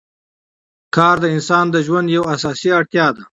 [0.95, 3.23] کار د انسان د ژوند یوه اساسي اړتیا ده